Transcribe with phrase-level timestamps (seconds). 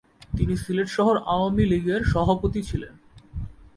[0.37, 2.93] তিনি সিলেট শহর আওয়ামী লীগের সভাপতি ছিলেন।